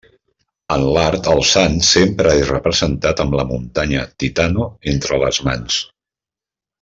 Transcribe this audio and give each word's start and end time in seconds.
En 0.75 0.85
l'art 0.95 1.27
el 1.33 1.41
sant 1.49 1.75
sempre 1.89 2.31
és 2.39 2.49
representat 2.53 3.21
amb 3.27 3.37
la 3.41 3.45
muntanya 3.53 4.07
Titano 4.25 4.69
entre 4.97 5.21
les 5.25 5.41
mans. 5.49 5.79